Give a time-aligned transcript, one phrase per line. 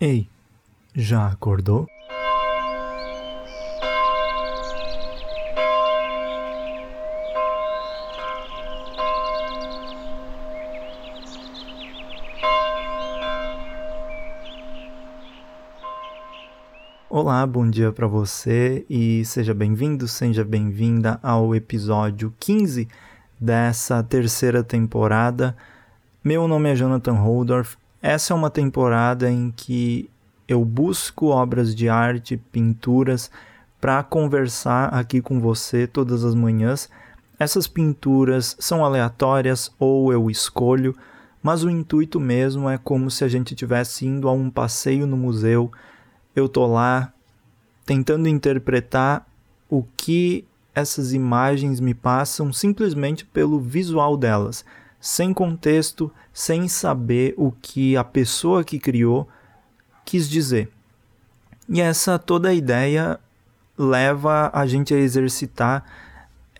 [0.00, 0.28] Ei,
[0.94, 1.88] já acordou?
[17.10, 22.86] Olá, bom dia para você e seja bem-vindo, seja bem-vinda ao episódio 15
[23.40, 25.56] dessa terceira temporada.
[26.22, 30.08] Meu nome é Jonathan Holdorf essa é uma temporada em que
[30.46, 33.30] eu busco obras de arte, pinturas,
[33.80, 36.88] para conversar aqui com você todas as manhãs.
[37.38, 40.96] Essas pinturas são aleatórias ou eu escolho,
[41.42, 45.16] mas o intuito mesmo é como se a gente estivesse indo a um passeio no
[45.16, 45.70] museu.
[46.34, 47.12] Eu tô lá
[47.84, 49.26] tentando interpretar
[49.68, 50.44] o que
[50.74, 54.64] essas imagens me passam simplesmente pelo visual delas
[55.00, 59.28] sem contexto, sem saber o que a pessoa que criou
[60.04, 60.70] quis dizer.
[61.68, 63.20] E essa toda a ideia
[63.76, 65.84] leva a gente a exercitar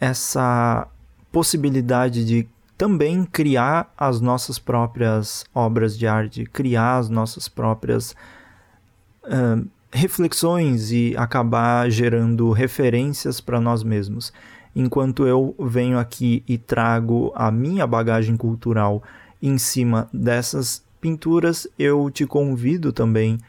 [0.00, 0.86] essa
[1.32, 8.14] possibilidade de também criar as nossas próprias obras de arte, criar as nossas próprias
[9.24, 14.32] uh, reflexões e acabar gerando referências para nós mesmos
[14.78, 19.02] enquanto eu venho aqui e trago a minha bagagem cultural
[19.42, 23.40] em cima dessas pinturas, eu te convido também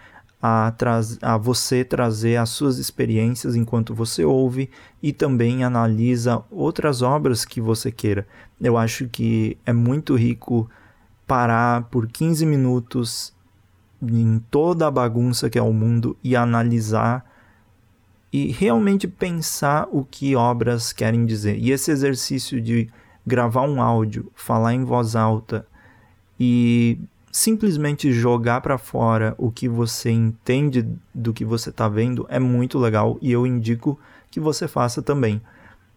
[0.41, 0.73] a,
[1.21, 4.71] a você trazer as suas experiências enquanto você ouve
[5.03, 8.27] e também analisa outras obras que você queira.
[8.59, 10.67] Eu acho que é muito rico
[11.27, 13.31] parar por 15 minutos
[14.02, 17.23] em toda a bagunça que é o mundo e analisar
[18.31, 21.58] e realmente pensar o que obras querem dizer.
[21.58, 22.89] E esse exercício de
[23.25, 25.66] gravar um áudio, falar em voz alta
[26.39, 26.99] e
[27.31, 32.80] simplesmente jogar para fora o que você entende do que você está vendo é muito
[32.80, 33.99] legal e eu indico
[34.31, 35.41] que você faça também.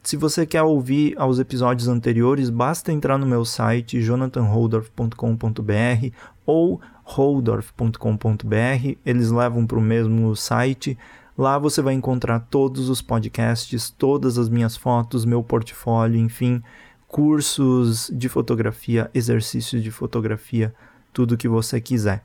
[0.02, 6.10] Se você quer ouvir aos episódios anteriores, basta entrar no meu site jonathanholdorf.com.br
[6.44, 10.98] ou holdorf.com.br, eles levam para o mesmo site
[11.36, 16.62] Lá você vai encontrar todos os podcasts, todas as minhas fotos, meu portfólio, enfim,
[17.08, 20.74] cursos de fotografia, exercícios de fotografia,
[21.12, 22.22] tudo que você quiser.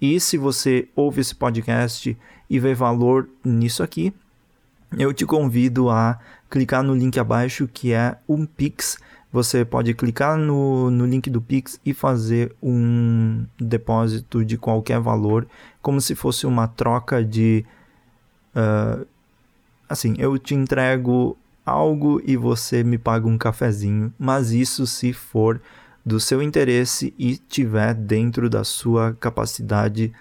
[0.00, 2.16] E se você ouve esse podcast
[2.50, 4.12] e vê valor nisso aqui,
[4.98, 6.18] eu te convido a
[6.50, 8.98] clicar no link abaixo que é um Pix.
[9.32, 15.46] Você pode clicar no, no link do Pix e fazer um depósito de qualquer valor,
[15.80, 17.64] como se fosse uma troca de
[18.54, 19.06] Uh,
[19.88, 25.60] assim, eu te entrego algo e você me paga um cafezinho, mas isso se for
[26.04, 30.12] do seu interesse e tiver dentro da sua capacidade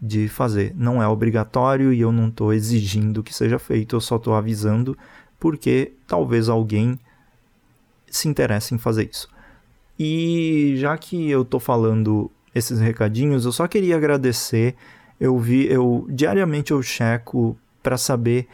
[0.00, 0.74] de fazer.
[0.76, 4.98] Não é obrigatório e eu não estou exigindo que seja feito, eu só estou avisando
[5.38, 6.98] porque talvez alguém
[8.08, 9.28] se interesse em fazer isso.
[9.98, 14.74] E já que eu estou falando esses recadinhos, eu só queria agradecer.
[15.22, 18.48] Eu vi, eu diariamente eu checo para saber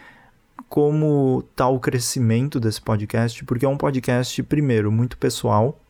[0.69, 5.81] como está o crescimento desse podcast, porque é um podcast, primeiro, muito pessoal.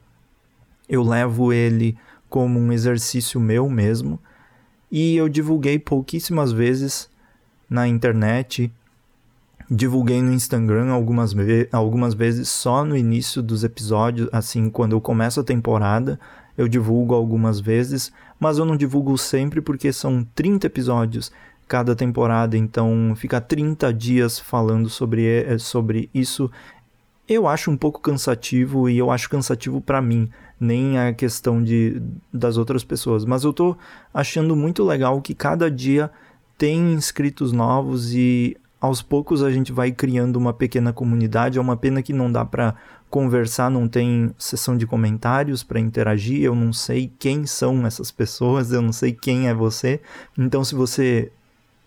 [0.89, 1.99] Eu levo ele
[2.31, 4.21] como um exercício meu mesmo.
[4.89, 7.11] E eu divulguei pouquíssimas vezes
[7.69, 8.73] na internet.
[9.69, 11.35] Divulguei no Instagram algumas,
[11.73, 16.21] algumas vezes só no início dos episódios, assim, quando eu começo a temporada,
[16.57, 21.33] eu divulgo algumas vezes, mas eu não divulgo sempre porque são 30 episódios
[21.67, 26.51] cada temporada, então ficar 30 dias falando sobre, eh, sobre isso
[27.29, 32.01] eu acho um pouco cansativo e eu acho cansativo para mim, nem a questão de
[32.33, 33.77] das outras pessoas, mas eu tô
[34.15, 36.11] achando muito legal que cada dia
[36.57, 41.59] tem inscritos novos e aos poucos a gente vai criando uma pequena comunidade.
[41.59, 42.75] É uma pena que não dá para
[43.11, 46.43] conversar, não tem sessão de comentários para interagir.
[46.43, 50.01] Eu não sei quem são essas pessoas, eu não sei quem é você.
[50.37, 51.31] Então, se você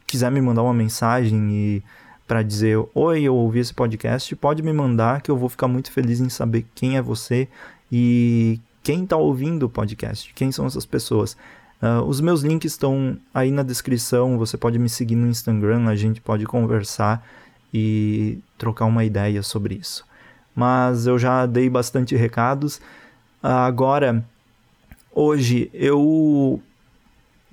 [0.08, 1.84] quiser me mandar uma mensagem e
[2.28, 5.92] para dizer oi, eu ouvi esse podcast, pode me mandar que eu vou ficar muito
[5.92, 7.48] feliz em saber quem é você
[7.92, 11.36] e quem está ouvindo o podcast, quem são essas pessoas.
[11.82, 15.96] Uh, os meus links estão aí na descrição, você pode me seguir no Instagram, a
[15.96, 17.26] gente pode conversar
[17.74, 20.06] e trocar uma ideia sobre isso.
[20.56, 22.82] Mas eu já dei bastante recados.
[23.42, 24.24] Agora,
[25.14, 26.62] hoje eu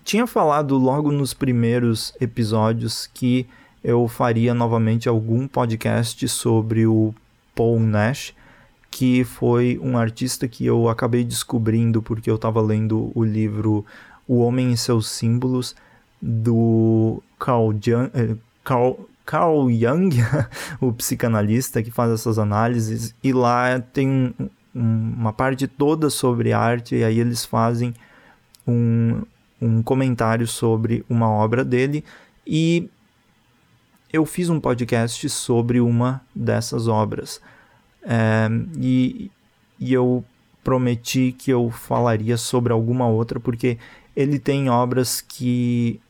[0.05, 3.47] tinha falado logo nos primeiros episódios que
[3.85, 7.15] eu faria novamente algum podcast sobre o
[7.55, 8.35] Paul Nash,
[8.91, 13.85] que foi um artista que eu acabei descobrindo porque eu estava lendo o livro
[14.27, 15.77] O Homem e Seus Símbolos,
[16.21, 18.99] do Carl Jung, eh, Carl,
[19.29, 20.09] Carl Jung
[20.81, 24.35] o psicanalista que faz essas análises, e lá tem
[24.75, 27.93] uma parte toda sobre arte, e aí eles fazem
[28.67, 29.21] um,
[29.61, 32.03] um comentário sobre uma obra dele,
[32.47, 32.89] e
[34.11, 37.39] eu fiz um podcast sobre uma dessas obras.
[38.03, 38.49] É,
[38.81, 39.31] e,
[39.79, 40.25] e eu
[40.65, 43.77] prometi que eu falaria sobre alguma outra, porque
[44.17, 46.01] ele tem obras que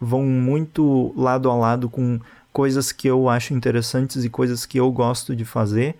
[0.00, 2.18] vão muito lado a lado com
[2.54, 5.96] coisas que eu acho interessantes e coisas que eu gosto de fazer,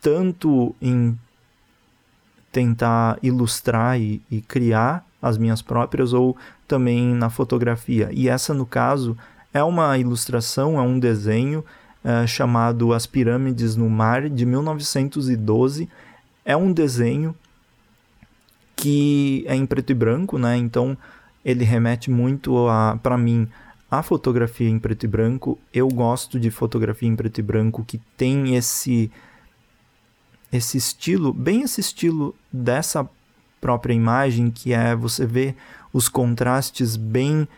[0.00, 1.18] tanto em
[2.52, 6.36] tentar ilustrar e, e criar as minhas próprias ou
[6.68, 8.08] também na fotografia.
[8.12, 9.18] E essa, no caso,
[9.52, 11.64] é uma ilustração, é um desenho
[12.04, 15.88] é, chamado As Pirâmides no Mar, de 1912.
[16.44, 17.34] É um desenho
[18.76, 20.56] que é em preto e branco, né?
[20.56, 20.96] Então
[21.44, 22.66] ele remete muito
[23.02, 23.48] para mim
[23.90, 25.58] a fotografia em preto e branco.
[25.72, 29.10] Eu gosto de fotografia em preto e branco que tem esse
[30.52, 33.08] esse estilo, bem esse estilo dessa
[33.60, 35.56] própria imagem, que é você ver
[35.92, 37.48] os contrastes bem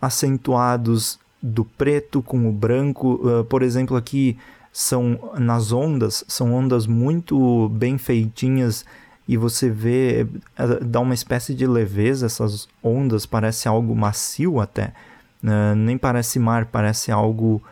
[0.00, 3.14] acentuados do preto com o branco.
[3.14, 4.36] Uh, por exemplo, aqui
[4.72, 8.84] são nas ondas, são ondas muito bem feitinhas
[9.26, 10.26] e você vê,
[10.58, 14.92] uh, dá uma espécie de leveza essas ondas, parece algo macio até.
[15.42, 17.62] Uh, nem parece mar, parece algo.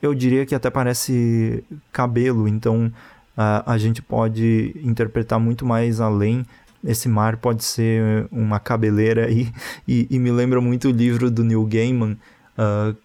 [0.00, 2.92] eu diria que até parece cabelo, então
[3.36, 6.44] a gente pode interpretar muito mais além
[6.86, 9.52] esse mar pode ser uma cabeleira e,
[9.86, 12.16] e, e me lembra muito o livro do Neil Gaiman,
[12.56, 12.96] uh,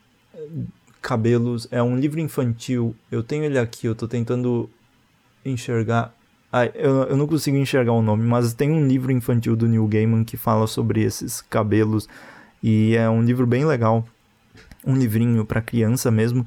[1.02, 1.68] Cabelos.
[1.72, 2.96] É um livro infantil.
[3.12, 4.70] Eu tenho ele aqui, eu estou tentando
[5.44, 6.14] enxergar.
[6.54, 9.88] Ah, eu, eu não consigo enxergar o nome, mas tem um livro infantil do Neil
[9.88, 12.08] Gaiman que fala sobre esses cabelos.
[12.62, 14.06] E é um livro bem legal.
[14.86, 16.46] Um livrinho para criança mesmo.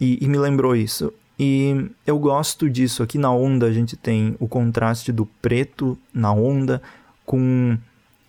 [0.00, 1.12] E, e me lembrou isso.
[1.38, 3.02] E eu gosto disso.
[3.02, 6.82] Aqui na onda a gente tem o contraste do preto na onda
[7.24, 7.78] com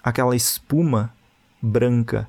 [0.04, 1.14] aquela espuma
[1.62, 2.28] branca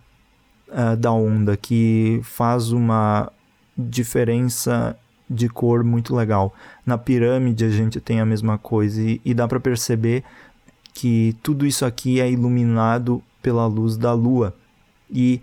[0.69, 3.31] uh, da onda que faz uma
[3.77, 4.97] diferença
[5.29, 6.55] de cor muito legal.
[6.85, 10.23] Na pirâmide a gente tem a mesma coisa e, e dá para perceber
[10.93, 14.55] que tudo isso aqui é iluminado pela luz da lua.
[15.13, 15.43] E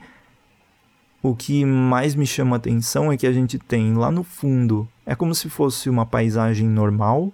[1.21, 5.15] o que mais me chama atenção é que a gente tem lá no fundo é
[5.15, 7.31] como se fosse uma paisagem normal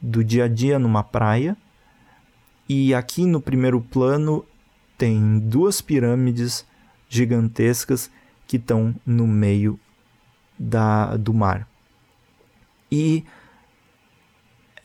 [0.00, 1.56] do dia a dia numa praia.
[2.68, 4.44] E aqui no primeiro plano
[4.96, 6.66] tem duas pirâmides
[7.08, 8.10] gigantescas
[8.46, 9.78] que estão no meio
[10.58, 11.68] da, do mar.
[12.90, 13.24] E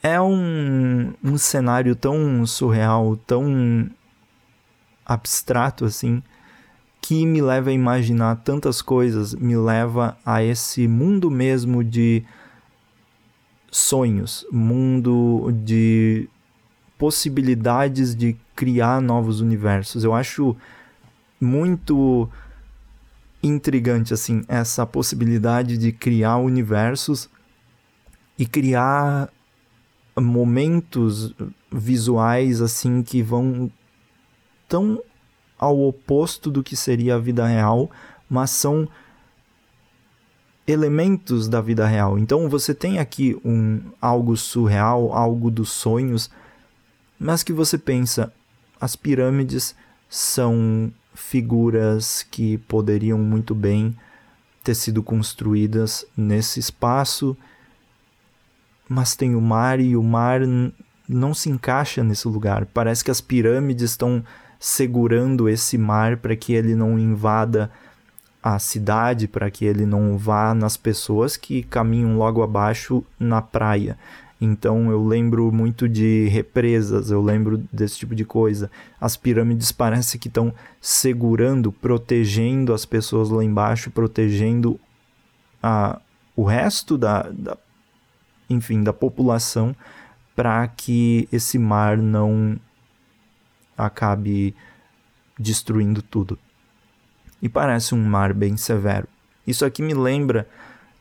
[0.01, 3.89] é um, um cenário tão surreal, tão
[5.05, 6.23] abstrato assim,
[7.09, 12.23] que me leva a imaginar tantas coisas, me leva a esse mundo mesmo de
[13.71, 16.29] sonhos, mundo de
[16.99, 20.03] possibilidades de criar novos universos.
[20.03, 20.55] Eu acho
[21.41, 22.29] muito
[23.41, 27.27] intrigante assim essa possibilidade de criar universos
[28.37, 29.33] e criar
[30.15, 31.33] momentos
[31.71, 33.71] visuais assim que vão
[34.67, 35.01] tão
[35.59, 37.91] ao oposto do que seria a vida real,
[38.29, 38.87] mas são
[40.65, 42.17] elementos da vida real.
[42.17, 46.29] Então você tem aqui um algo surreal, algo dos sonhos,
[47.19, 48.31] mas que você pensa,
[48.79, 49.75] as pirâmides
[50.07, 53.95] são figuras que poderiam muito bem
[54.63, 57.35] ter sido construídas nesse espaço,
[58.87, 60.41] mas tem o mar e o mar
[61.07, 62.65] não se encaixa nesse lugar.
[62.67, 64.23] Parece que as pirâmides estão
[64.59, 67.71] segurando esse mar para que ele não invada
[68.43, 73.97] a cidade, para que ele não vá nas pessoas que caminham logo abaixo na praia.
[74.41, 78.71] Então eu lembro muito de represas, eu lembro desse tipo de coisa.
[78.99, 84.79] As pirâmides parece que estão segurando, protegendo as pessoas lá embaixo, protegendo
[85.61, 85.99] a,
[86.35, 87.57] o resto da, da
[88.49, 89.75] enfim, da população
[90.35, 92.57] para que esse mar não
[93.85, 94.53] acabe
[95.37, 96.37] destruindo tudo.
[97.41, 99.07] E parece um mar bem severo.
[99.47, 100.47] Isso aqui me lembra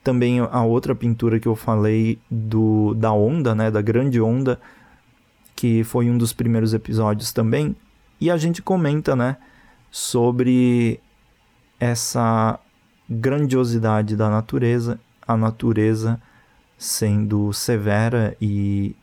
[0.02, 4.58] também a outra pintura que eu falei do da onda, né, da grande onda,
[5.54, 7.74] que foi um dos primeiros episódios também,
[8.20, 9.36] e a gente comenta, né,
[9.90, 11.00] sobre
[11.80, 12.58] essa
[13.08, 16.20] grandiosidade da natureza, a natureza
[16.76, 18.94] sendo severa e,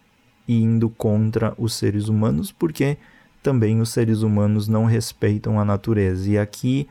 [0.48, 2.98] e indo contra os seres humanos, porque
[3.46, 6.28] também os seres humanos não respeitam a natureza.
[6.28, 6.90] E aqui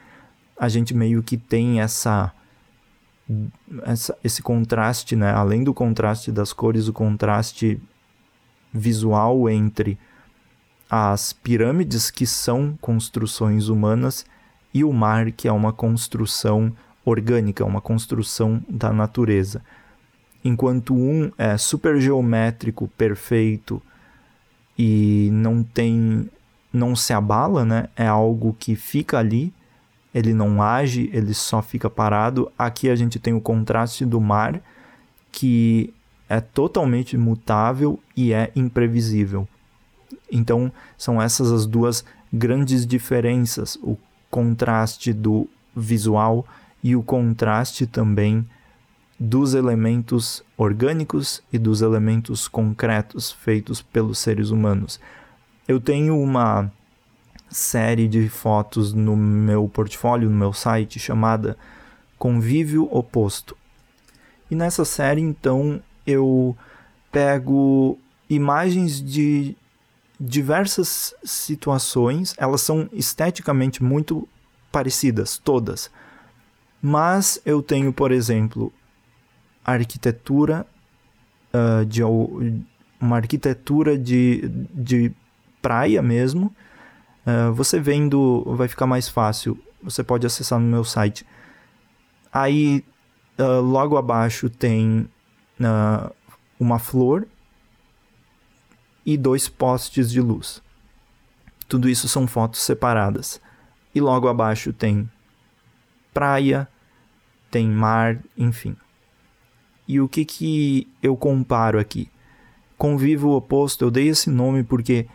[0.56, 2.32] a gente meio que tem essa,
[3.82, 5.32] essa esse contraste, né?
[5.32, 7.82] Além do contraste das cores, o contraste
[8.72, 9.98] visual entre
[10.88, 14.24] as pirâmides que são construções humanas
[14.72, 16.72] e o mar que é uma construção
[17.04, 19.60] orgânica, uma construção da natureza.
[20.44, 23.82] Enquanto um é super geométrico, perfeito
[24.78, 26.30] e não tem
[26.74, 27.88] não se abala, né?
[27.96, 29.54] É algo que fica ali,
[30.12, 32.50] ele não age, ele só fica parado.
[32.58, 34.60] Aqui a gente tem o contraste do mar,
[35.30, 35.94] que
[36.28, 39.46] é totalmente mutável e é imprevisível.
[40.30, 43.96] Então, são essas as duas grandes diferenças, o
[44.30, 46.44] contraste do visual
[46.82, 48.44] e o contraste também
[49.18, 54.98] dos elementos orgânicos e dos elementos concretos feitos pelos seres humanos.
[55.66, 56.70] Eu tenho uma
[57.48, 61.56] série de fotos no meu portfólio, no meu site, chamada
[62.18, 63.56] Convívio Oposto.
[64.50, 66.56] E nessa série, então, eu
[67.10, 69.56] pego imagens de
[70.18, 74.28] diversas situações, elas são esteticamente muito
[74.70, 75.90] parecidas, todas.
[76.82, 78.72] Mas eu tenho, por exemplo,
[79.64, 80.66] arquitetura
[81.52, 85.12] uh, de uma arquitetura de, de
[85.64, 86.54] praia mesmo.
[87.26, 89.58] Uh, você vendo vai ficar mais fácil.
[89.82, 91.26] Você pode acessar no meu site.
[92.30, 92.84] Aí
[93.38, 95.08] uh, logo abaixo tem
[96.60, 97.26] uma flor
[99.06, 100.62] e dois postes de luz.
[101.66, 103.40] Tudo isso são fotos separadas.
[103.94, 105.08] E logo abaixo tem
[106.12, 106.68] praia,
[107.50, 108.76] tem mar, enfim.
[109.88, 112.10] E o que que eu comparo aqui?
[112.76, 115.06] Convivo oposto, eu dei esse nome porque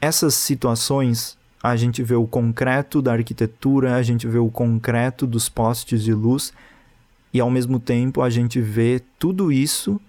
[0.00, 5.48] essas situações a gente vê o concreto da arquitetura, a gente vê o concreto dos
[5.48, 6.52] postes de luz
[7.32, 10.00] e ao mesmo tempo a gente vê tudo isso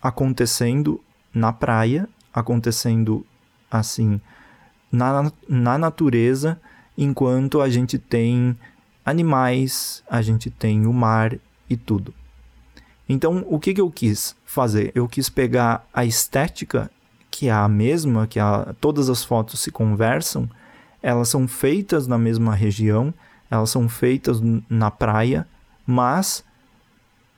[0.00, 1.00] acontecendo
[1.34, 3.26] na praia, acontecendo
[3.70, 4.20] assim
[4.90, 6.60] na, na natureza,
[6.96, 8.56] enquanto a gente tem
[9.04, 11.36] animais, a gente tem o mar
[11.68, 12.14] e tudo.
[13.08, 14.92] Então, o que, que eu quis fazer?
[14.94, 16.90] Eu quis pegar a estética,
[17.30, 20.48] que é a mesma, que a, todas as fotos se conversam,
[21.02, 23.14] elas são feitas na mesma região,
[23.50, 25.46] elas são feitas na praia,
[25.86, 26.44] mas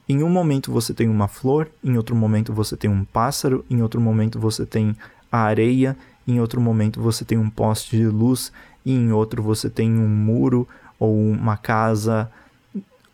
[0.09, 3.83] em um momento você tem uma flor, em outro momento você tem um pássaro, em
[3.83, 4.97] outro momento você tem
[5.31, 5.97] a areia,
[6.27, 8.53] em outro momento você tem um poste de luz,
[8.85, 10.67] e em outro você tem um muro
[10.99, 12.31] ou uma casa,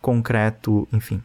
[0.01, 1.21] concreto, enfim.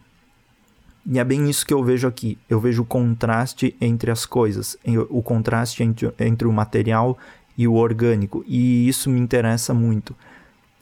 [1.07, 2.39] E é bem isso que eu vejo aqui.
[2.49, 4.77] Eu vejo o contraste entre as coisas,
[5.11, 7.19] o contraste entre, entre o material
[7.57, 10.17] e o orgânico, e isso me interessa muito.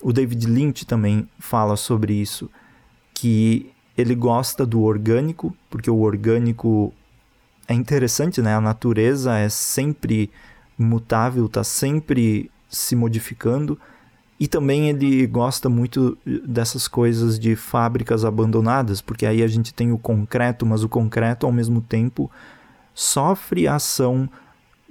[0.01, 2.51] O David Lynch também fala sobre isso,
[3.13, 6.93] que ele gosta do orgânico, porque o orgânico
[7.69, 8.55] é interessante, né?
[8.55, 10.31] A natureza é sempre
[10.79, 13.79] mutável, está sempre se modificando.
[14.43, 19.93] E também ele gosta muito dessas coisas de fábricas abandonadas, porque aí a gente tem
[19.93, 22.29] o concreto, mas o concreto ao mesmo tempo
[22.93, 24.29] sofre a ação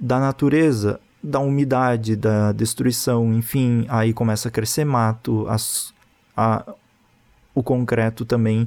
[0.00, 5.92] da natureza, da umidade, da destruição, enfim, aí começa a crescer mato, as,
[6.34, 6.72] a,
[7.54, 8.66] o concreto também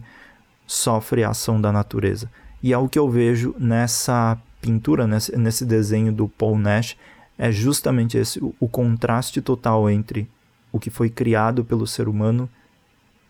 [0.67, 2.29] sofre a ação da natureza.
[2.61, 6.95] E é o que eu vejo nessa pintura, nesse, nesse desenho do Paul Nash,
[7.39, 10.29] é justamente esse o, o contraste total entre
[10.75, 12.49] o que foi criado pelo ser humano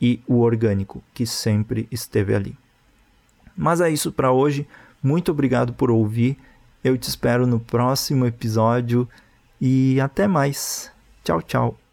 [0.02, 2.58] e o orgânico que sempre esteve ali.
[3.56, 4.68] Mas é isso para hoje.
[5.02, 6.40] Muito obrigado por ouvir.
[6.84, 9.08] Eu te espero no próximo episódio
[9.62, 10.92] e até mais.
[11.24, 11.85] Tchau, tchau.